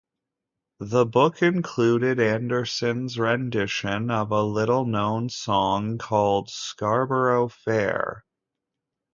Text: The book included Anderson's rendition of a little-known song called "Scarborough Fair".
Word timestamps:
The 0.79 1.05
book 1.05 1.43
included 1.43 2.19
Anderson's 2.19 3.19
rendition 3.19 4.09
of 4.09 4.31
a 4.31 4.41
little-known 4.41 5.29
song 5.29 5.99
called 5.99 6.49
"Scarborough 6.49 7.49
Fair". 7.49 8.25